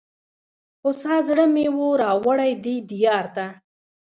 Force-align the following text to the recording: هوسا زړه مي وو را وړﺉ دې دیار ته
هوسا 0.83 1.15
زړه 1.27 1.45
مي 1.53 1.65
وو 1.75 1.89
را 2.01 2.11
وړﺉ 2.25 2.51
دې 2.65 2.75
دیار 2.89 3.25
ته 3.35 3.45